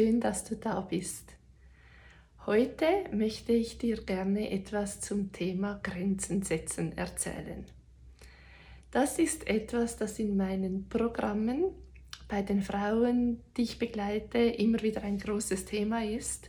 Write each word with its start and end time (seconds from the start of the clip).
Schön, 0.00 0.18
dass 0.18 0.44
du 0.44 0.56
da 0.56 0.80
bist. 0.80 1.34
Heute 2.46 2.86
möchte 3.12 3.52
ich 3.52 3.76
dir 3.76 4.02
gerne 4.02 4.50
etwas 4.50 5.02
zum 5.02 5.30
Thema 5.30 5.78
Grenzen 5.82 6.42
setzen 6.42 6.96
erzählen. 6.96 7.66
Das 8.92 9.18
ist 9.18 9.46
etwas, 9.46 9.98
das 9.98 10.18
in 10.18 10.38
meinen 10.38 10.88
Programmen 10.88 11.66
bei 12.28 12.40
den 12.40 12.62
Frauen, 12.62 13.42
die 13.58 13.64
ich 13.64 13.78
begleite, 13.78 14.38
immer 14.38 14.80
wieder 14.80 15.02
ein 15.02 15.18
großes 15.18 15.66
Thema 15.66 16.02
ist 16.02 16.48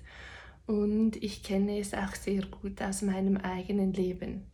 und 0.66 1.22
ich 1.22 1.44
kenne 1.44 1.78
es 1.78 1.94
auch 1.94 2.16
sehr 2.16 2.46
gut 2.46 2.82
aus 2.82 3.02
meinem 3.02 3.36
eigenen 3.36 3.92
Leben. 3.92 4.51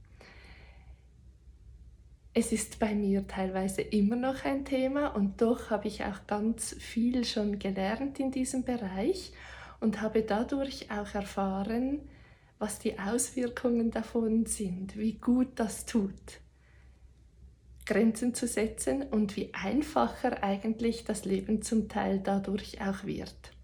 Es 2.39 2.51
ist 2.51 2.77
bei 2.77 2.93
mir 2.93 3.25
teilweise 3.25 3.81
immer 3.81 4.15
noch 4.15 4.45
ein 4.45 4.63
Thema 4.63 5.07
und 5.07 5.41
doch 5.41 5.71
habe 5.71 5.87
ich 5.87 6.05
auch 6.05 6.27
ganz 6.27 6.75
viel 6.77 7.25
schon 7.25 7.57
gelernt 7.57 8.19
in 8.19 8.29
diesem 8.29 8.63
Bereich 8.63 9.33
und 9.79 10.01
habe 10.01 10.21
dadurch 10.21 10.91
auch 10.91 11.15
erfahren, 11.15 12.01
was 12.59 12.77
die 12.77 12.99
Auswirkungen 12.99 13.89
davon 13.89 14.45
sind, 14.45 14.95
wie 14.97 15.13
gut 15.13 15.47
das 15.55 15.87
tut, 15.87 16.39
Grenzen 17.87 18.35
zu 18.35 18.45
setzen 18.45 19.01
und 19.01 19.35
wie 19.35 19.51
einfacher 19.55 20.43
eigentlich 20.43 21.05
das 21.05 21.25
Leben 21.25 21.63
zum 21.63 21.89
Teil 21.89 22.19
dadurch 22.19 22.79
auch 22.81 23.03
wird. 23.03 23.56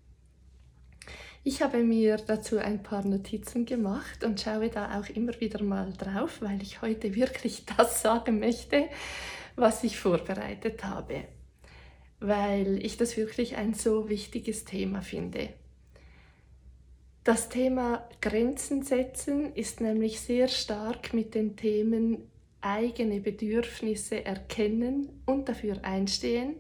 Ich 1.46 1.62
habe 1.62 1.84
mir 1.84 2.16
dazu 2.16 2.58
ein 2.58 2.84
paar 2.84 3.06
Notizen 3.06 3.66
gemacht 3.66 4.24
und 4.24 4.40
schaue 4.40 4.70
da 4.70 4.98
auch 4.98 5.10
immer 5.10 5.38
wieder 5.42 5.62
mal 5.62 5.92
drauf, 5.92 6.42
weil 6.42 6.62
ich 6.62 6.82
heute 6.82 7.16
wirklich 7.16 7.66
das 7.78 8.02
sagen 8.02 8.40
möchte, 8.40 8.88
was 9.58 9.84
ich 9.84 10.00
vorbereitet 10.00 10.86
habe, 10.86 11.26
weil 12.22 12.84
ich 12.84 12.96
das 12.96 13.18
wirklich 13.18 13.58
ein 13.58 13.74
so 13.74 14.08
wichtiges 14.08 14.64
Thema 14.64 15.02
finde. 15.02 15.50
Das 17.26 17.50
Thema 17.50 18.08
Grenzen 18.22 18.84
setzen 18.84 19.54
ist 19.54 19.82
nämlich 19.82 20.22
sehr 20.22 20.48
stark 20.48 21.14
mit 21.14 21.36
den 21.36 21.58
Themen 21.58 22.30
eigene 22.62 23.20
Bedürfnisse 23.20 24.24
erkennen 24.24 25.22
und 25.26 25.50
dafür 25.50 25.84
einstehen 25.84 26.56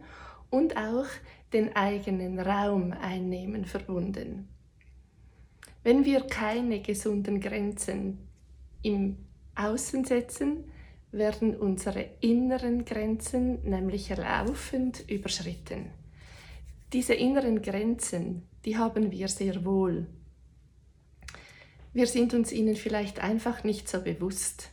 und 0.50 0.76
auch 0.76 1.08
den 1.54 1.74
eigenen 1.74 2.38
Raum 2.40 2.92
einnehmen 2.92 3.66
verbunden. 3.66 4.53
Wenn 5.84 6.06
wir 6.06 6.22
keine 6.22 6.82
gesunden 6.82 7.42
Grenzen 7.42 8.20
im 8.82 9.18
Außen 9.56 10.06
setzen, 10.06 10.64
werden 11.12 11.56
unsere 11.56 12.06
inneren 12.22 12.86
Grenzen 12.86 13.62
nämlich 13.70 14.10
laufend 14.10 15.08
überschritten. 15.10 15.92
Diese 16.94 17.14
inneren 17.14 17.62
Grenzen, 17.62 18.44
die 18.66 18.78
haben 18.78 19.12
wir 19.12 19.28
sehr 19.28 19.66
wohl. 19.66 20.08
Wir 21.92 22.08
sind 22.08 22.34
uns 22.34 22.52
ihnen 22.52 22.76
vielleicht 22.76 23.20
einfach 23.20 23.64
nicht 23.64 23.88
so 23.88 24.02
bewusst. 24.02 24.70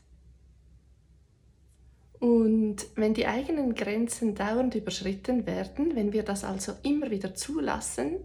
Und 2.19 2.86
wenn 2.94 3.14
die 3.14 3.27
eigenen 3.27 3.75
Grenzen 3.75 4.34
dauernd 4.34 4.75
überschritten 4.75 5.47
werden, 5.47 5.97
wenn 5.97 6.12
wir 6.12 6.22
das 6.22 6.44
also 6.44 6.72
immer 6.83 7.11
wieder 7.11 7.34
zulassen, 7.34 8.16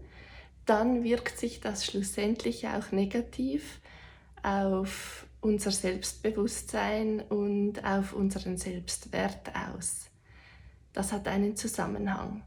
dann 0.66 1.04
wirkt 1.04 1.38
sich 1.38 1.62
das 1.62 1.86
schlussendlich 1.86 2.68
auch 2.68 2.92
negativ 2.92 3.80
auf 4.44 5.28
unser 5.42 5.72
Selbstbewusstsein 5.72 7.22
und 7.22 7.84
auf 7.84 8.14
unseren 8.14 8.58
Selbstwert 8.58 9.52
aus. 9.56 10.10
Das 10.94 11.12
hat 11.12 11.28
einen 11.28 11.56
Zusammenhang. 11.56 12.44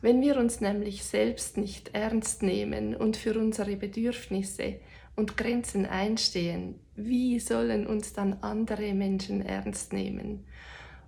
Wenn 0.00 0.20
wir 0.20 0.36
uns 0.36 0.60
nämlich 0.60 1.04
selbst 1.04 1.56
nicht 1.56 1.94
ernst 1.94 2.42
nehmen 2.42 2.94
und 2.94 3.16
für 3.16 3.38
unsere 3.38 3.76
Bedürfnisse 3.76 4.80
und 5.16 5.36
Grenzen 5.36 5.86
einstehen, 5.86 6.80
wie 6.94 7.38
sollen 7.40 7.86
uns 7.86 8.12
dann 8.12 8.34
andere 8.42 8.94
Menschen 8.94 9.42
ernst 9.42 9.92
nehmen? 9.92 10.44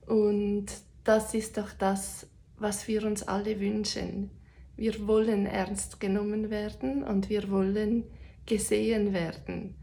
Und 0.07 0.67
das 1.05 1.35
ist 1.35 1.57
doch 1.57 1.73
das, 1.73 2.27
was 2.57 2.89
wir 2.89 3.05
uns 3.05 3.23
alle 3.23 3.61
wünschen 3.61 4.31
wir 4.77 5.07
wollen 5.07 5.47
ernst 5.47 6.01
genommen 6.01 6.51
werden 6.51 7.05
und 7.05 7.29
wir 7.29 7.51
wollen 7.51 8.05
gesehen 8.47 9.13
werden. 9.13 9.77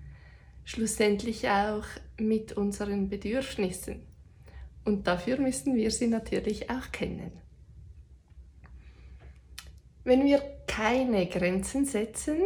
Schlussendlich 0.64 1.50
auch 1.50 1.86
mit 2.20 2.54
unseren 2.54 3.10
Bedürfnissen. 3.10 4.04
Und 4.84 5.08
dafür 5.08 5.38
müssen 5.38 5.76
wir 5.76 5.92
sie 5.92 6.08
natürlich 6.08 6.70
auch 6.70 6.92
kennen. 6.92 7.32
Wenn 10.04 10.26
wir 10.26 10.42
keine 10.68 11.28
Grenzen 11.28 11.86
setzen, 11.86 12.38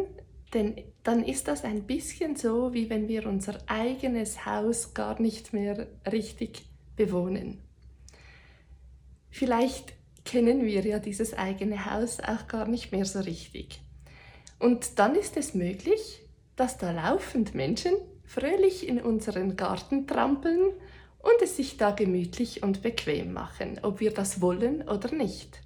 denn 0.53 0.75
dann 1.03 1.23
ist 1.23 1.47
das 1.47 1.63
ein 1.63 1.83
bisschen 1.83 2.35
so, 2.35 2.73
wie 2.73 2.89
wenn 2.89 3.07
wir 3.07 3.27
unser 3.27 3.57
eigenes 3.67 4.45
Haus 4.45 4.93
gar 4.93 5.21
nicht 5.21 5.53
mehr 5.53 5.87
richtig 6.11 6.65
bewohnen. 6.95 7.61
Vielleicht 9.29 9.93
kennen 10.25 10.65
wir 10.65 10.85
ja 10.85 10.99
dieses 10.99 11.33
eigene 11.33 11.85
Haus 11.85 12.19
auch 12.19 12.47
gar 12.47 12.67
nicht 12.67 12.91
mehr 12.91 13.05
so 13.05 13.19
richtig. 13.19 13.79
Und 14.59 14.99
dann 14.99 15.15
ist 15.15 15.37
es 15.37 15.53
möglich, 15.53 16.21
dass 16.55 16.77
da 16.77 16.91
laufend 16.91 17.53
Menschen 17.55 17.93
fröhlich 18.25 18.87
in 18.87 18.99
unseren 19.01 19.55
Garten 19.55 20.07
trampeln 20.07 20.71
und 21.19 21.41
es 21.41 21.55
sich 21.55 21.77
da 21.77 21.91
gemütlich 21.91 22.63
und 22.63 22.81
bequem 22.81 23.33
machen, 23.33 23.79
ob 23.83 23.99
wir 23.99 24.11
das 24.11 24.41
wollen 24.41 24.87
oder 24.87 25.13
nicht. 25.13 25.61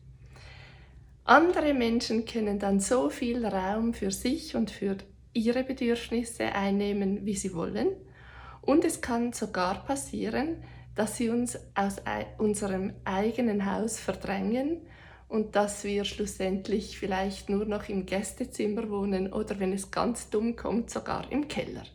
Andere 1.26 1.74
Menschen 1.74 2.26
können 2.26 2.60
dann 2.60 2.80
so 2.80 3.10
viel 3.10 3.46
Raum 3.46 3.94
für 3.94 4.12
sich 4.12 4.56
und 4.56 4.72
für 4.72 4.98
ihre 5.34 5.64
Bedürfnisse 5.64 6.46
einnehmen, 6.46 7.26
wie 7.26 7.36
sie 7.36 7.54
wollen. 7.54 7.90
Und 8.62 8.84
es 8.84 9.02
kann 9.02 9.32
sogar 9.34 9.86
passieren, 9.86 10.58
dass 11.00 11.16
sie 11.16 11.30
uns 11.30 11.58
aus 11.76 11.96
unserem 12.40 12.92
eigenen 13.06 13.66
Haus 13.66 13.98
verdrängen 13.98 14.82
und 15.30 15.56
dass 15.56 15.86
wir 15.86 16.04
schlussendlich 16.04 17.00
vielleicht 17.00 17.50
nur 17.50 17.64
noch 17.64 17.88
im 17.88 18.06
Gästezimmer 18.06 18.90
wohnen 18.90 19.32
oder 19.32 19.62
wenn 19.62 19.72
es 19.72 19.92
ganz 19.92 20.30
dumm 20.30 20.58
kommt, 20.58 20.90
sogar 20.90 21.32
im 21.32 21.48
Keller 21.48 21.86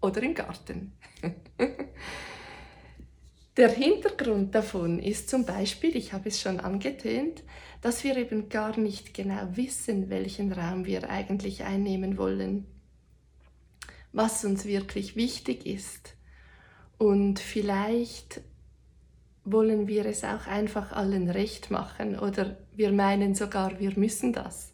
oder 0.00 0.24
im 0.24 0.34
Garten. 0.34 0.92
Der 3.56 3.68
Hintergrund 3.68 4.56
davon 4.56 4.98
ist 4.98 5.30
zum 5.30 5.46
Beispiel, 5.46 5.96
ich 5.96 6.12
habe 6.12 6.28
es 6.28 6.40
schon 6.40 6.58
angetönt, 6.58 7.44
dass 7.80 8.02
wir 8.02 8.16
eben 8.16 8.48
gar 8.48 8.76
nicht 8.76 9.14
genau 9.14 9.50
wissen, 9.52 10.10
welchen 10.10 10.52
Raum 10.52 10.84
wir 10.84 11.08
eigentlich 11.08 11.62
einnehmen 11.62 12.18
wollen, 12.18 12.66
was 14.10 14.44
uns 14.44 14.64
wirklich 14.64 15.14
wichtig 15.14 15.64
ist 15.64 16.16
und 16.98 17.38
vielleicht 17.38 18.40
wollen 19.52 19.88
wir 19.88 20.06
es 20.06 20.24
auch 20.24 20.46
einfach 20.46 20.92
allen 20.92 21.30
recht 21.30 21.70
machen 21.70 22.18
oder 22.18 22.56
wir 22.74 22.92
meinen 22.92 23.34
sogar, 23.34 23.78
wir 23.80 23.98
müssen 23.98 24.32
das. 24.32 24.72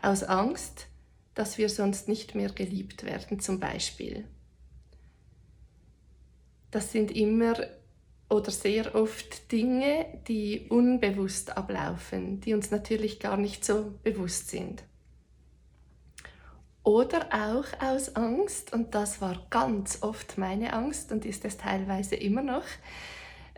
Aus 0.00 0.22
Angst, 0.22 0.86
dass 1.34 1.58
wir 1.58 1.68
sonst 1.68 2.08
nicht 2.08 2.34
mehr 2.34 2.50
geliebt 2.50 3.04
werden 3.04 3.40
zum 3.40 3.60
Beispiel. 3.60 4.24
Das 6.70 6.92
sind 6.92 7.10
immer 7.10 7.54
oder 8.28 8.52
sehr 8.52 8.94
oft 8.94 9.50
Dinge, 9.50 10.06
die 10.28 10.68
unbewusst 10.68 11.56
ablaufen, 11.56 12.40
die 12.40 12.54
uns 12.54 12.70
natürlich 12.70 13.18
gar 13.18 13.36
nicht 13.36 13.64
so 13.64 13.92
bewusst 14.04 14.48
sind. 14.50 14.84
Oder 16.82 17.28
auch 17.32 17.66
aus 17.82 18.16
Angst, 18.16 18.72
und 18.72 18.94
das 18.94 19.20
war 19.20 19.46
ganz 19.50 20.02
oft 20.02 20.38
meine 20.38 20.72
Angst 20.72 21.12
und 21.12 21.24
ist 21.26 21.44
es 21.44 21.56
teilweise 21.56 22.14
immer 22.14 22.42
noch, 22.42 22.64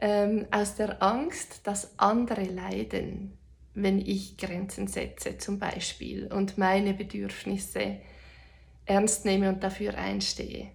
ähm, 0.03 0.47
aus 0.51 0.75
der 0.75 1.01
Angst, 1.01 1.65
dass 1.65 1.97
andere 1.97 2.43
leiden, 2.43 3.39
wenn 3.73 4.01
ich 4.01 4.37
Grenzen 4.37 4.89
setze 4.89 5.39
zum 5.39 5.61
Beispiel 5.61 6.27
und 6.27 6.59
meine 6.59 6.93
Bedürfnisse 6.93 8.01
ernst 8.85 9.25
nehme 9.25 9.49
und 9.49 9.63
dafür 9.63 9.97
einstehe. 9.97 10.73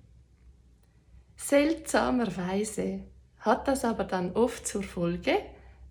Seltsamerweise 1.35 3.03
hat 3.39 3.67
das 3.67 3.83
aber 3.83 4.05
dann 4.05 4.31
oft 4.31 4.65
zur 4.65 4.81
Folge, 4.81 5.37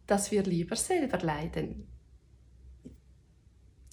dass 0.07 0.31
wir 0.31 0.43
lieber 0.43 0.75
selber 0.75 1.19
leiden. 1.19 1.87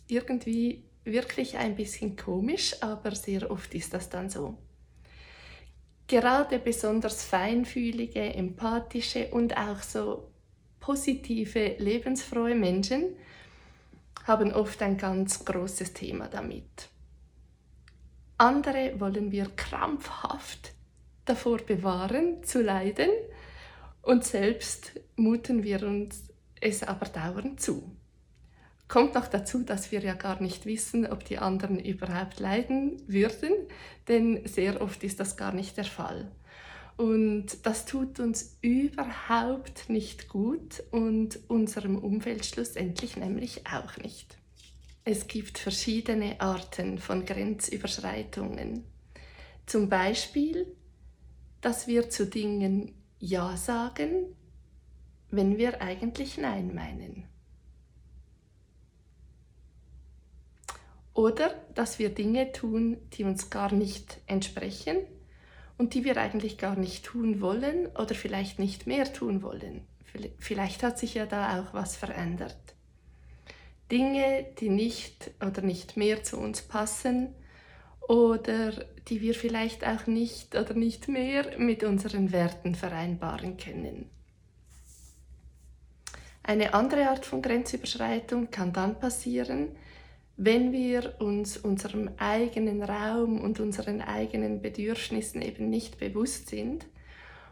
Irgendwie 0.07 0.86
wirklich 1.04 1.57
ein 1.57 1.75
bisschen 1.75 2.16
komisch, 2.16 2.81
aber 2.81 3.13
sehr 3.13 3.51
oft 3.51 3.75
ist 3.75 3.94
das 3.94 4.10
dann 4.10 4.30
so. 4.30 4.57
Gerade 6.08 6.60
besonders 6.60 7.24
feinfühlige, 7.24 8.22
empathische 8.22 9.30
und 9.30 9.56
auch 9.58 9.82
so 9.82 10.32
positive, 10.80 11.76
lebensfrohe 11.80 12.56
Menschen 12.56 13.16
haben 14.26 14.52
oft 14.52 14.82
ein 14.82 14.98
ganz 14.98 15.44
großes 15.44 15.94
Thema 15.94 16.28
damit. 16.28 16.90
Andere 18.38 19.00
wollen 19.00 19.32
wir 19.32 19.46
krampfhaft 19.56 20.74
davor 21.26 21.58
bewahren, 21.60 22.44
zu 22.44 22.62
leiden 22.62 23.10
und 24.02 24.26
selbst 24.26 25.00
muten 25.16 25.64
wir 25.64 25.84
uns 25.84 26.24
es 26.60 26.84
aber 26.84 27.06
dauernd 27.06 27.62
zu. 27.62 27.96
Kommt 28.94 29.16
noch 29.16 29.25
dazu, 29.25 29.63
dass 29.63 29.92
wir 29.92 30.01
ja 30.01 30.13
gar 30.13 30.40
nicht 30.40 30.68
wissen, 30.68 31.07
ob 31.07 31.25
die 31.25 31.40
anderen 31.40 31.80
überhaupt 31.80 32.40
leiden 32.40 33.01
würden, 33.07 33.51
denn 34.07 34.45
sehr 34.45 34.81
oft 34.81 35.04
ist 35.04 35.19
das 35.19 35.36
gar 35.36 35.51
nicht 35.51 35.78
der 35.78 35.86
Fall. 35.86 36.31
Und 36.95 37.66
das 37.66 37.88
tut 37.88 38.19
uns 38.19 38.56
überhaupt 38.62 39.90
nicht 39.90 40.30
gut 40.30 40.84
und 40.92 41.40
unserem 41.48 41.98
Umfeld 41.98 42.45
schlussendlich 42.45 43.18
nämlich 43.18 43.66
auch 43.66 43.98
nicht. 43.98 44.38
Es 45.06 45.25
gibt 45.25 45.57
verschiedene 45.57 46.40
Arten 46.40 47.00
von 47.00 47.25
Grenzüberschreitungen. 47.25 48.84
Zum 49.66 49.90
Beispiel, 49.90 50.68
dass 51.62 51.88
wir 51.88 52.12
zu 52.12 52.28
Dingen 52.28 52.94
Ja 53.18 53.57
sagen, 53.57 54.36
wenn 55.31 55.57
wir 55.57 55.81
eigentlich 55.81 56.38
Nein 56.38 56.75
meinen. 56.75 57.32
Oder 61.13 61.54
dass 61.75 62.00
wir 62.00 62.10
Dinge 62.10 62.51
tun, 62.51 62.98
die 63.13 63.24
uns 63.24 63.50
gar 63.50 63.71
nicht 63.71 64.19
entsprechen 64.25 64.98
und 65.77 65.94
die 65.94 66.04
wir 66.06 66.18
eigentlich 66.18 66.57
gar 66.57 66.75
nicht 66.75 67.06
tun 67.06 67.42
wollen 67.42 67.88
oder 67.88 68.15
vielleicht 68.15 68.60
nicht 68.60 68.88
mehr 68.88 69.12
tun 69.12 69.44
wollen. 69.44 69.86
Vielleicht 70.39 70.83
hat 70.83 71.00
sich 71.00 71.15
ja 71.15 71.25
da 71.25 71.60
auch 71.60 71.74
was 71.74 71.95
verändert. 71.95 72.57
Dinge, 73.92 74.45
die 74.60 74.69
nicht 74.69 75.31
oder 75.45 75.62
nicht 75.62 75.98
mehr 75.98 76.24
zu 76.24 76.38
uns 76.38 76.62
passen 76.62 77.36
oder 78.07 78.71
die 79.07 79.21
wir 79.21 79.33
vielleicht 79.33 79.86
auch 79.86 80.07
nicht 80.07 80.56
oder 80.56 80.74
nicht 80.74 81.07
mehr 81.07 81.57
mit 81.57 81.83
unseren 81.83 82.31
Werten 82.31 82.75
vereinbaren 82.75 83.57
können. 83.57 84.09
Eine 86.44 86.74
andere 86.74 87.09
Art 87.09 87.25
von 87.25 87.42
Grenzüberschreitung 87.42 88.51
kann 88.51 88.74
dann 88.74 89.00
passieren, 89.00 89.75
wenn 90.35 90.71
wir 90.71 91.21
uns 91.21 91.57
unserem 91.57 92.09
eigenen 92.18 92.81
Raum 92.81 93.39
und 93.39 93.59
unseren 93.59 94.01
eigenen 94.01 94.62
Bedürfnissen 94.62 95.41
eben 95.41 95.69
nicht 95.69 96.00
bewusst 96.00 96.50
sind 96.50 96.85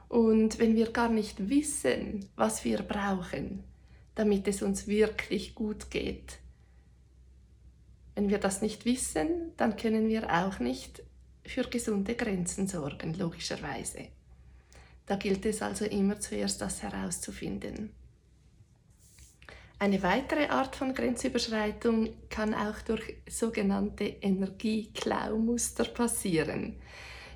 und 0.09 0.59
wenn 0.59 0.75
wir 0.75 0.91
gar 0.91 1.09
nicht 1.09 1.49
wissen, 1.49 2.29
was 2.35 2.65
wir 2.65 2.79
brauchen, 2.81 3.63
damit 4.15 4.47
es 4.47 4.61
uns 4.61 4.87
wirklich 4.87 5.55
gut 5.55 5.89
geht. 5.89 6.39
Wenn 8.15 8.29
wir 8.29 8.39
das 8.39 8.61
nicht 8.61 8.85
wissen, 8.85 9.53
dann 9.57 9.77
können 9.77 10.09
wir 10.09 10.29
auch 10.29 10.59
nicht 10.59 11.03
für 11.45 11.63
gesunde 11.63 12.15
Grenzen 12.15 12.67
sorgen, 12.67 13.13
logischerweise. 13.13 14.07
Da 15.05 15.15
gilt 15.15 15.45
es 15.45 15.61
also 15.61 15.85
immer 15.85 16.19
zuerst, 16.19 16.61
das 16.61 16.83
herauszufinden. 16.83 17.91
Eine 19.81 20.03
weitere 20.03 20.45
Art 20.49 20.75
von 20.75 20.93
Grenzüberschreitung 20.93 22.09
kann 22.29 22.53
auch 22.53 22.83
durch 22.83 23.15
sogenannte 23.27 24.03
Energieklaumuster 24.03 25.85
passieren. 25.85 26.75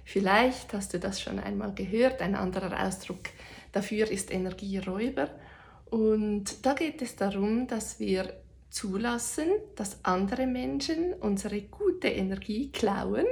Vielleicht 0.04 0.72
hast 0.74 0.94
du 0.94 1.00
das 1.00 1.20
schon 1.20 1.40
einmal 1.40 1.74
gehört, 1.74 2.22
ein 2.22 2.36
anderer 2.36 2.86
Ausdruck 2.86 3.22
dafür 3.72 4.12
ist 4.12 4.32
Energieräuber. 4.32 5.32
Und 5.86 6.64
da 6.64 6.74
geht 6.76 7.02
es 7.02 7.16
darum, 7.16 7.66
dass 7.66 8.00
wir 8.00 8.32
zulassen, 8.70 9.48
dass 9.76 10.06
andere 10.06 10.46
Menschen 10.46 11.16
unsere 11.16 11.64
gute 11.64 12.10
Energie 12.10 12.72
klauen 12.72 13.26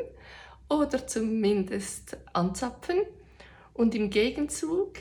oder 0.69 1.05
zumindest 1.05 2.17
anzapfen 2.33 2.97
und 3.75 3.93
im 3.93 4.09
Gegenzug 4.09 4.93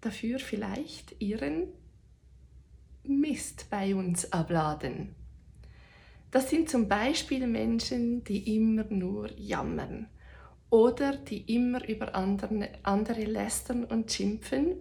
dafür 0.00 0.38
vielleicht 0.38 1.20
ihren 1.20 1.81
Mist 3.04 3.66
bei 3.70 3.94
uns 3.94 4.32
abladen. 4.32 5.14
Das 6.30 6.48
sind 6.48 6.70
zum 6.70 6.88
Beispiel 6.88 7.46
Menschen, 7.46 8.24
die 8.24 8.56
immer 8.56 8.84
nur 8.84 9.30
jammern 9.38 10.08
oder 10.70 11.16
die 11.16 11.54
immer 11.54 11.86
über 11.86 12.14
andere, 12.14 13.24
lästern 13.24 13.84
und 13.84 14.10
schimpfen, 14.10 14.76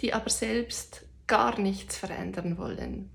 die 0.00 0.14
aber 0.14 0.30
selbst 0.30 1.04
gar 1.26 1.60
nichts 1.60 1.98
verändern 1.98 2.56
wollen. 2.56 3.10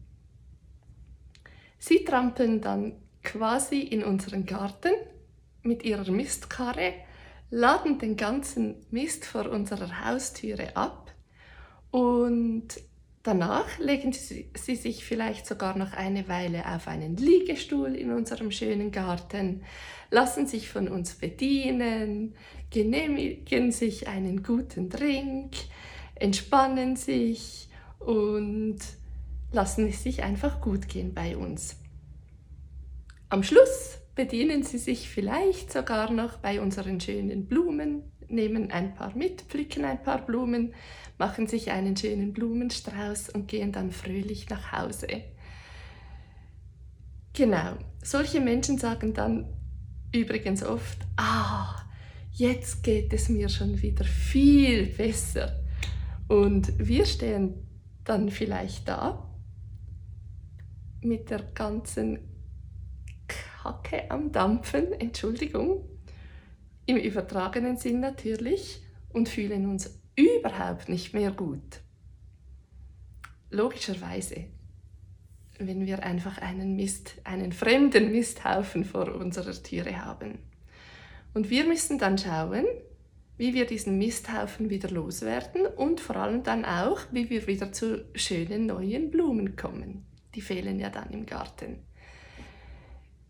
Sie 1.79 2.03
trampeln 2.03 2.61
dann 2.61 2.93
quasi 3.23 3.79
in 3.79 4.03
unseren 4.03 4.45
Garten 4.45 4.93
mit 5.63 5.83
ihrer 5.83 6.11
Mistkarre, 6.11 6.93
laden 7.49 7.97
den 7.97 8.15
ganzen 8.15 8.85
Mist 8.91 9.25
vor 9.25 9.49
unserer 9.49 10.05
Haustüre 10.05 10.75
ab 10.75 11.11
und 11.89 12.67
Danach 13.25 13.80
legen 13.80 14.13
Sie, 14.13 14.75
sich 14.75 15.04
vielleicht 15.04 15.48
sogar 15.48 15.75
noch 15.75 15.94
eine 15.94 16.27
Weile 16.27 16.63
auf 16.75 16.88
einen 16.88 17.18
Liegestuhl 17.18 17.95
in 17.95 18.12
unserem 18.12 18.51
schönen 18.51 18.92
Garten, 18.92 19.63
lassen 20.12 20.45
sich 20.45 20.69
von 20.69 20.88
uns 20.88 21.16
bedienen, 21.16 22.36
genehmigen 22.69 23.72
sich 23.72 24.07
einen 24.07 24.44
guten 24.44 24.89
Drink, 24.92 25.56
entspannen 26.13 26.98
sich 26.98 27.68
und 27.98 28.77
lassen 29.51 29.88
es 29.88 30.04
sich 30.04 30.21
einfach 30.21 30.62
gut 30.62 30.88
gehen 30.88 31.16
bei 31.16 31.36
uns. 31.36 31.78
Am 33.30 33.42
Schluss 33.42 33.98
bedienen 34.13 34.62
Sie 34.62 34.78
sich 34.78 35.10
vielleicht 35.10 35.74
sogar 35.74 36.12
noch 36.12 36.38
bei 36.38 36.62
unseren 36.62 37.01
schönen 37.01 37.48
Blumen, 37.48 38.04
nehmen 38.28 38.71
ein 38.71 38.94
paar 38.94 39.16
mit, 39.16 39.42
pflücken 39.42 39.83
ein 39.83 40.01
paar 40.04 40.24
Blumen, 40.25 40.75
machen 41.17 41.47
sich 41.47 41.71
einen 41.71 41.95
schönen 41.95 42.33
Blumenstrauß 42.33 43.29
und 43.29 43.47
gehen 43.47 43.71
dann 43.71 43.91
fröhlich 43.91 44.50
nach 44.50 44.71
Hause. 44.71 45.07
Genau, 47.33 47.77
solche 48.01 48.39
Menschen 48.39 48.77
sagen 48.77 49.13
dann 49.13 49.53
übrigens 50.13 50.63
oft, 50.63 51.00
ah, 51.17 51.75
jetzt 52.31 52.83
geht 52.83 53.13
es 53.13 53.29
mir 53.29 53.50
schon 53.50 53.81
wieder 53.81 54.06
viel 54.06 54.88
besser. 54.88 55.62
Und 56.27 56.73
wir 56.79 57.06
stehen 57.06 57.53
dann 58.03 58.29
vielleicht 58.29 58.88
da 58.88 59.29
mit 61.01 61.30
der 61.30 61.44
ganzen 61.54 62.19
Kacke 63.28 64.09
am 64.09 64.31
Dampfen, 64.31 64.94
Entschuldigung, 64.94 65.87
im 66.85 66.97
übertragenen 66.97 67.78
Sinn 67.78 67.99
natürlich, 67.99 68.81
und 69.09 69.30
fühlen 69.30 69.69
uns 69.69 70.05
überhaupt 70.16 70.90
nicht 70.90 71.14
mehr 71.14 71.31
gut. 71.31 71.81
Logischerweise, 73.50 74.45
wenn 75.60 75.86
wir 75.86 76.04
einfach 76.04 76.38
einen 76.40 76.76
Mist, 76.76 77.16
einen 77.24 77.52
fremden 77.52 78.12
Misthaufen 78.12 78.84
vor 78.84 79.14
unserer 79.16 79.54
Türe 79.62 80.04
haben. 80.04 80.40
Und 81.34 81.50
wir 81.50 81.66
müssen 81.66 81.98
dann 81.98 82.18
schauen, 82.18 82.66
wie 83.38 83.54
wir 83.54 83.66
diesen 83.66 83.98
Misthaufen 83.98 84.69
wieder 84.69 84.90
loswerden 84.90 85.66
und 85.66 86.00
vor 86.00 86.16
allem 86.16 86.44
dann 86.44 86.64
auch, 86.64 87.02
wie 87.12 87.30
wir 87.30 87.48
wieder 87.48 87.74
zu 87.74 88.06
schönen 88.16 88.68
neuen 88.68 89.12
Blumen 89.12 89.56
kommen. 89.56 90.06
Die 90.34 90.42
fehlen 90.42 90.80
ja 90.80 90.90
dann 90.90 91.12
im 91.12 91.26
Garten. 91.26 91.80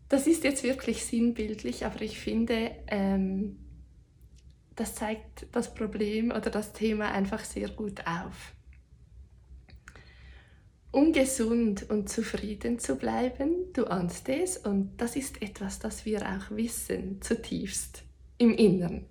Das 0.08 0.28
ist 0.28 0.44
jetzt 0.44 0.62
wirklich 0.62 1.04
sinnbildlich, 1.04 1.84
aber 1.84 2.00
ich 2.02 2.18
finde, 2.18 2.70
ähm, 2.86 3.58
das 4.76 4.94
zeigt 4.94 5.46
das 5.52 5.74
Problem 5.74 6.30
oder 6.30 6.50
das 6.50 6.72
Thema 6.72 7.10
einfach 7.10 7.42
sehr 7.44 7.68
gut 7.70 8.06
auf. 8.06 8.52
Um 10.92 11.12
gesund 11.12 11.90
und 11.90 12.08
zufrieden 12.08 12.78
zu 12.78 12.96
bleiben, 12.96 13.72
du 13.72 13.86
ahnst 13.86 14.28
es, 14.28 14.56
und 14.56 14.96
das 14.98 15.16
ist 15.16 15.42
etwas, 15.42 15.78
das 15.78 16.06
wir 16.06 16.22
auch 16.22 16.54
wissen, 16.54 17.20
zutiefst 17.20 18.04
im 18.38 18.54
Inneren, 18.54 19.06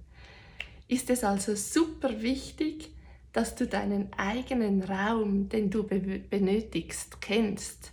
ist 0.87 1.09
es 1.09 1.23
also 1.23 1.55
super 1.55 2.21
wichtig, 2.21 2.91
dass 3.33 3.55
du 3.55 3.67
deinen 3.67 4.13
eigenen 4.13 4.81
Raum, 4.81 5.49
den 5.49 5.69
du 5.69 5.83
be 5.83 5.99
benötigst, 5.99 7.19
kennst 7.21 7.91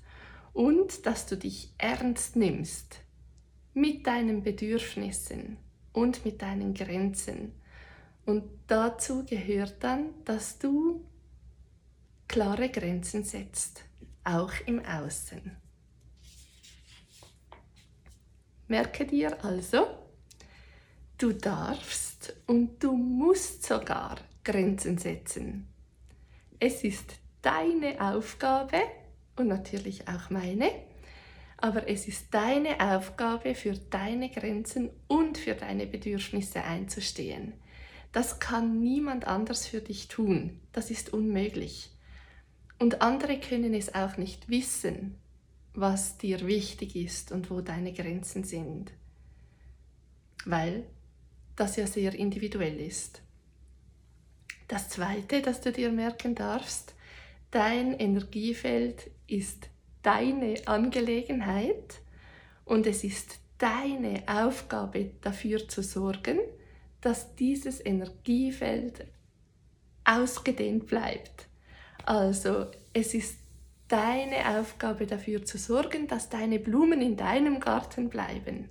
und 0.53 1.05
dass 1.07 1.27
du 1.27 1.37
dich 1.37 1.73
ernst 1.79 2.37
nimmst 2.37 3.01
mit 3.75 4.07
deinen 4.07 4.43
Bedürfnissen 4.43 5.57
und 5.93 6.25
mit 6.25 6.43
deinen 6.43 6.75
Grenzen 6.75 7.53
und 8.27 8.45
dazu 8.67 9.25
gehört 9.25 9.77
dann, 9.81 10.25
dass 10.25 10.59
du 10.59 11.05
klare 12.29 12.71
Grenzen 12.71 13.25
setzt, 13.25 13.83
auch 14.25 14.53
im 14.67 14.85
Außen. 14.85 15.57
Merke 18.69 19.05
dir 19.07 19.45
also, 19.45 19.87
du 21.19 21.33
darfst 21.33 22.35
und 22.47 22.83
du 22.83 22.93
musst 22.97 23.65
sogar 23.65 24.17
Grenzen 24.45 24.97
setzen. 24.97 25.69
Es 26.59 26.85
ist 26.85 27.17
deine 27.43 28.01
Aufgabe 28.01 28.81
und 29.37 29.49
natürlich 29.49 30.09
auch 30.09 30.31
meine, 30.31 30.71
aber 31.59 31.89
es 31.89 32.09
ist 32.09 32.33
deine 32.33 32.81
Aufgabe, 32.81 33.55
für 33.55 33.73
deine 33.73 34.31
Grenzen 34.31 34.91
und 35.07 35.39
für 35.39 35.55
deine 35.55 35.87
Bedürfnisse 35.87 36.63
einzustehen. 36.63 37.55
Das 38.13 38.41
kann 38.41 38.81
niemand 38.83 39.27
anders 39.27 39.67
für 39.67 39.81
dich 39.81 40.09
tun. 40.09 40.61
Das 40.73 40.91
ist 40.91 41.13
unmöglich. 41.13 41.91
Und 42.79 43.03
andere 43.03 43.41
können 43.41 43.75
es 43.75 43.95
auch 43.95 44.17
nicht 44.17 44.49
wissen. 44.49 45.19
was 45.75 46.19
dir 46.19 46.47
wichtig 46.47 46.97
ist 46.97 47.33
und 47.33 47.51
wo 47.51 47.61
deine 47.61 47.93
Grenzen 47.93 48.45
sind, 48.45 48.93
weil 50.45 50.85
das 51.57 51.77
ja 51.77 51.87
sehr 51.87 52.15
individuell 52.15 52.81
ist. 52.81 53.23
Das 54.69 54.89
Zweite, 54.89 55.43
das 55.43 55.61
du 55.61 55.73
dir 55.73 55.91
merken 55.91 56.35
darfst, 56.35 56.95
dein 57.51 57.95
Energiefeld 57.95 59.11
ist 59.27 59.69
deine 60.03 60.57
Angelegenheit 60.67 62.01
und 62.65 62.87
es 62.87 63.05
ist 63.05 63.39
deine 63.59 64.25
Aufgabe 64.27 65.13
dafür 65.21 65.69
zu 65.69 65.83
sorgen, 65.83 66.39
dass 67.03 67.35
dieses 67.37 67.85
Energiefeld 67.85 69.07
ausgedehnt 70.05 70.87
bleibt. 70.87 71.47
Also 72.07 72.67
es 72.93 73.13
ist 73.13 73.37
deine 73.89 74.59
Aufgabe 74.59 75.07
dafür 75.07 75.45
zu 75.45 75.59
sorgen, 75.59 76.09
dass 76.09 76.31
deine 76.31 76.59
Blumen 76.59 77.03
in 77.03 77.17
deinem 77.17 77.61
Garten 77.61 78.09
bleiben 78.09 78.71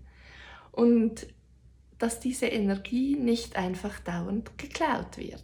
und 0.72 1.28
dass 2.00 2.20
diese 2.20 2.48
Energie 2.48 3.16
nicht 3.16 3.56
einfach 3.56 4.00
dauernd 4.00 4.58
geklaut 4.58 5.18
wird. 5.18 5.44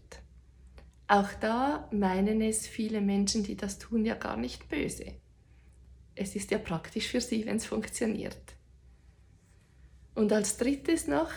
Auch 1.08 1.32
da 1.40 1.88
meinen 1.92 2.42
es 2.42 2.68
viele 2.68 3.00
Menschen, 3.02 3.44
die 3.44 3.56
das 3.56 3.78
tun, 3.78 4.04
ja 4.04 4.16
gar 4.16 4.36
nicht 4.36 4.68
böse. 4.68 5.14
Es 6.16 6.36
ist 6.36 6.50
ja 6.52 6.58
praktisch 6.58 7.08
für 7.08 7.22
sie, 7.22 7.46
wenn 7.46 7.58
es 7.58 7.66
funktioniert. 7.66 8.56
Und 10.16 10.34
als 10.34 10.58
drittes 10.58 11.08
noch 11.08 11.30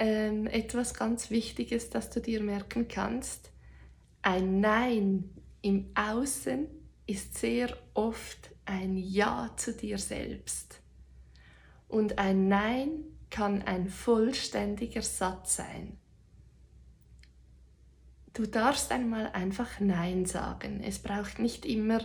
ähm, 0.00 0.46
etwas 0.46 0.94
ganz 0.94 1.30
Wichtiges, 1.30 1.90
das 1.90 2.10
du 2.10 2.20
dir 2.20 2.42
merken 2.42 2.88
kannst. 2.88 3.52
Ein 4.22 4.60
Nein 4.60 5.30
im 5.60 5.90
Außen 5.94 6.66
ist 7.06 7.36
sehr 7.36 7.76
oft 7.92 8.50
ein 8.64 8.96
Ja 8.96 9.50
zu 9.56 9.74
dir 9.74 9.98
selbst. 9.98 10.80
Und 11.86 12.18
ein 12.18 12.48
Nein 12.48 13.04
kann 13.28 13.62
ein 13.62 13.88
vollständiger 13.88 15.02
Satz 15.02 15.56
sein. 15.56 15.98
Du 18.32 18.46
darfst 18.46 18.92
einmal 18.92 19.26
einfach 19.32 19.80
Nein 19.80 20.24
sagen. 20.24 20.82
Es 20.82 20.98
braucht 20.98 21.38
nicht 21.40 21.66
immer 21.66 22.00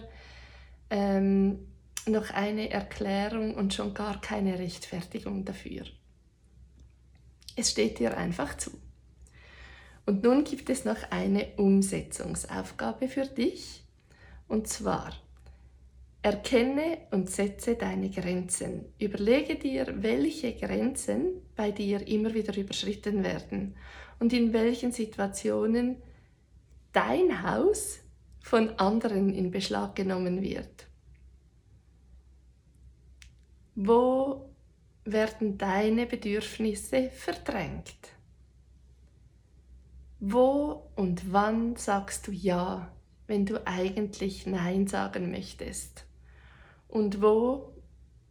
ähm, 0.90 1.68
noch 2.08 2.32
eine 2.32 2.72
Erklärung 2.72 3.56
und 3.56 3.74
schon 3.74 3.94
gar 3.94 4.20
keine 4.20 4.60
Rechtfertigung 4.60 5.46
dafür. 5.46 5.86
Es 7.56 7.72
steht 7.72 8.00
dir 8.00 8.18
einfach 8.18 8.58
zu. 8.58 8.72
Und 10.06 10.24
nun 10.24 10.44
gibt 10.44 10.70
es 10.70 10.86
noch 10.86 11.10
eine 11.10 11.48
Umsetzungsaufgabe 11.58 13.08
für 13.08 13.26
dich. 13.26 13.84
Und 14.48 14.68
zwar, 14.68 15.14
erkenne 16.26 16.98
und 17.12 17.30
setze 17.30 17.76
deine 17.76 18.10
Grenzen. 18.10 18.86
Überlege 19.00 19.56
dir, 19.56 20.02
welche 20.02 20.54
Grenzen 20.54 21.42
bei 21.56 21.72
dir 21.72 22.08
immer 22.08 22.34
wieder 22.34 22.58
überschritten 22.58 23.24
werden 23.24 23.76
und 24.20 24.34
in 24.34 24.52
welchen 24.52 24.92
Situationen 24.92 25.98
dein 26.94 27.44
Haus 27.44 28.00
von 28.40 28.70
anderen 28.80 29.34
in 29.34 29.52
Beschlag 29.52 29.96
genommen 29.96 30.42
wird. 30.42 30.88
Wo 33.76 34.55
werden 35.06 35.58
deine 35.58 36.08
Bedürfnisse 36.08 37.10
verdrängt? 37.12 37.96
Wo 40.20 40.90
und 40.96 41.32
wann 41.32 41.76
sagst 41.76 42.28
du 42.28 42.32
Ja, 42.32 42.92
wenn 43.28 43.46
du 43.46 43.66
eigentlich 43.68 44.48
Nein 44.48 44.88
sagen 44.88 45.30
möchtest? 45.30 46.06
Und 46.88 47.22
wo 47.22 47.76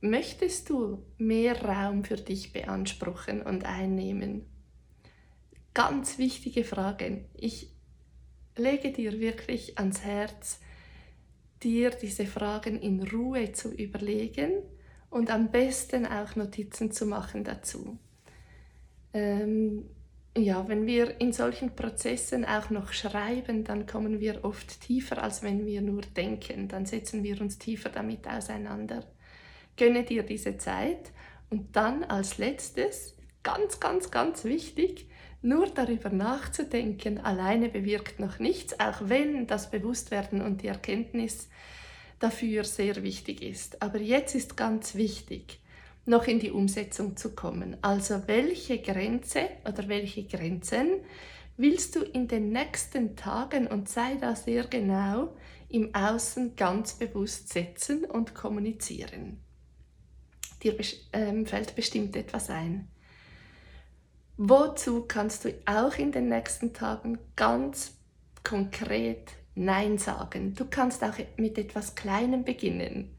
möchtest 0.00 0.70
du 0.70 1.04
mehr 1.16 1.62
Raum 1.62 2.04
für 2.04 2.16
dich 2.16 2.52
beanspruchen 2.52 3.42
und 3.42 3.64
einnehmen? 3.64 4.46
Ganz 5.72 6.18
wichtige 6.18 6.64
Fragen. 6.64 7.26
Ich 7.34 7.70
lege 8.56 8.92
dir 8.92 9.20
wirklich 9.20 9.78
ans 9.78 10.02
Herz, 10.02 10.60
dir 11.62 11.90
diese 11.90 12.26
Fragen 12.26 12.80
in 12.80 13.02
Ruhe 13.02 13.52
zu 13.52 13.72
überlegen 13.72 14.62
und 15.14 15.30
am 15.30 15.52
besten 15.52 16.06
auch 16.06 16.34
Notizen 16.34 16.90
zu 16.90 17.06
machen 17.06 17.44
dazu. 17.44 17.98
Ähm, 19.12 19.84
ja, 20.36 20.66
wenn 20.66 20.86
wir 20.86 21.20
in 21.20 21.32
solchen 21.32 21.76
Prozessen 21.76 22.44
auch 22.44 22.70
noch 22.70 22.92
schreiben, 22.92 23.62
dann 23.62 23.86
kommen 23.86 24.18
wir 24.18 24.44
oft 24.44 24.80
tiefer, 24.80 25.22
als 25.22 25.44
wenn 25.44 25.66
wir 25.66 25.82
nur 25.82 26.02
denken. 26.02 26.66
Dann 26.66 26.84
setzen 26.84 27.22
wir 27.22 27.40
uns 27.40 27.58
tiefer 27.58 27.90
damit 27.90 28.26
auseinander. 28.26 29.04
Gönne 29.76 30.02
dir 30.02 30.24
diese 30.24 30.56
Zeit 30.56 31.12
und 31.48 31.76
dann 31.76 32.02
als 32.02 32.38
letztes, 32.38 33.16
ganz, 33.44 33.78
ganz, 33.78 34.10
ganz 34.10 34.42
wichtig, 34.42 35.08
nur 35.42 35.68
darüber 35.68 36.10
nachzudenken 36.10 37.20
alleine 37.20 37.68
bewirkt 37.68 38.18
noch 38.18 38.40
nichts, 38.40 38.80
auch 38.80 39.02
wenn 39.02 39.46
das 39.46 39.70
Bewusstwerden 39.70 40.42
und 40.42 40.62
die 40.62 40.68
Erkenntnis 40.68 41.48
dafür 42.18 42.64
sehr 42.64 43.02
wichtig 43.02 43.42
ist. 43.42 43.82
Aber 43.82 44.00
jetzt 44.00 44.34
ist 44.34 44.56
ganz 44.56 44.94
wichtig, 44.94 45.60
noch 46.06 46.26
in 46.26 46.38
die 46.38 46.50
Umsetzung 46.50 47.16
zu 47.16 47.34
kommen. 47.34 47.76
Also 47.82 48.22
welche 48.26 48.80
Grenze 48.80 49.48
oder 49.66 49.88
welche 49.88 50.24
Grenzen 50.24 51.00
willst 51.56 51.96
du 51.96 52.00
in 52.00 52.28
den 52.28 52.50
nächsten 52.50 53.16
Tagen 53.16 53.66
und 53.66 53.88
sei 53.88 54.16
da 54.20 54.34
sehr 54.34 54.64
genau 54.64 55.36
im 55.68 55.94
Außen 55.94 56.56
ganz 56.56 56.94
bewusst 56.94 57.52
setzen 57.52 58.04
und 58.04 58.34
kommunizieren. 58.34 59.40
Dir 60.62 60.76
ähm, 61.12 61.46
fällt 61.46 61.74
bestimmt 61.74 62.16
etwas 62.16 62.50
ein. 62.50 62.88
Wozu 64.36 65.02
kannst 65.02 65.44
du 65.44 65.54
auch 65.66 65.96
in 65.96 66.10
den 66.10 66.28
nächsten 66.28 66.72
Tagen 66.72 67.18
ganz 67.36 67.96
konkret 68.42 69.32
Nein 69.54 69.98
sagen. 69.98 70.54
Du 70.54 70.64
kannst 70.64 71.04
auch 71.04 71.16
mit 71.36 71.58
etwas 71.58 71.94
Kleinem 71.94 72.44
beginnen. 72.44 73.16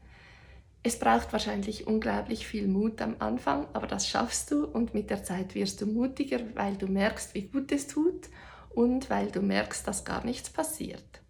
Es 0.82 0.98
braucht 0.98 1.32
wahrscheinlich 1.32 1.86
unglaublich 1.86 2.46
viel 2.46 2.68
Mut 2.68 3.02
am 3.02 3.16
Anfang, 3.18 3.66
aber 3.72 3.86
das 3.86 4.06
schaffst 4.08 4.50
du 4.50 4.64
und 4.66 4.94
mit 4.94 5.10
der 5.10 5.24
Zeit 5.24 5.54
wirst 5.54 5.80
du 5.80 5.86
mutiger, 5.86 6.40
weil 6.54 6.76
du 6.76 6.86
merkst, 6.86 7.34
wie 7.34 7.48
gut 7.48 7.72
es 7.72 7.88
tut 7.88 8.28
und 8.70 9.10
weil 9.10 9.30
du 9.30 9.40
merkst, 9.40 9.88
dass 9.88 10.04
gar 10.04 10.24
nichts 10.24 10.50
passiert. 10.50 11.22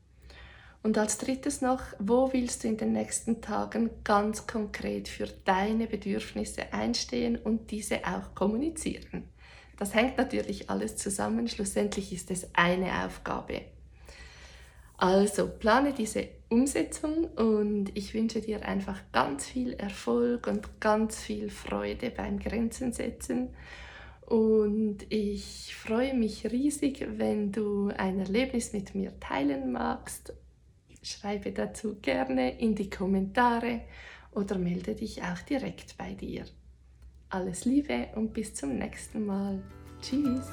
Und 0.82 0.98
als 0.98 1.18
drittes 1.18 1.62
noch, 1.62 1.80
wo 1.98 2.32
willst 2.32 2.64
du 2.64 2.68
in 2.68 2.76
den 2.76 2.92
nächsten 2.92 3.40
Tagen 3.40 3.90
ganz 4.04 4.46
konkret 4.46 5.08
für 5.08 5.26
deine 5.26 5.86
Bedürfnisse 5.86 6.72
einstehen 6.72 7.36
und 7.36 7.70
diese 7.70 8.04
auch 8.06 8.34
kommunizieren? 8.34 9.24
Das 9.78 9.94
hängt 9.94 10.18
natürlich 10.18 10.68
alles 10.68 10.96
zusammen, 10.96 11.48
schlussendlich 11.48 12.12
ist 12.12 12.30
es 12.30 12.54
eine 12.54 13.04
Aufgabe. 13.04 13.62
Also 14.98 15.48
plane 15.48 15.92
diese 15.92 16.28
Umsetzung 16.48 17.24
und 17.34 17.90
ich 17.94 18.14
wünsche 18.14 18.40
dir 18.40 18.64
einfach 18.66 19.00
ganz 19.12 19.46
viel 19.46 19.74
Erfolg 19.74 20.46
und 20.46 20.80
ganz 20.80 21.20
viel 21.20 21.50
Freude 21.50 22.10
beim 22.10 22.38
Grenzen 22.38 22.92
setzen. 22.92 23.50
Und 24.26 25.06
ich 25.08 25.74
freue 25.76 26.14
mich 26.14 26.50
riesig, 26.50 27.06
wenn 27.16 27.52
du 27.52 27.92
ein 27.96 28.18
Erlebnis 28.18 28.72
mit 28.72 28.94
mir 28.94 29.18
teilen 29.20 29.70
magst. 29.72 30.34
Schreibe 31.02 31.52
dazu 31.52 31.96
gerne 32.00 32.58
in 32.58 32.74
die 32.74 32.90
Kommentare 32.90 33.82
oder 34.32 34.58
melde 34.58 34.94
dich 34.94 35.22
auch 35.22 35.38
direkt 35.48 35.96
bei 35.96 36.14
dir. 36.14 36.44
Alles 37.28 37.64
Liebe 37.64 38.08
und 38.16 38.32
bis 38.32 38.54
zum 38.54 38.76
nächsten 38.76 39.26
Mal. 39.26 39.62
Tschüss. 40.00 40.46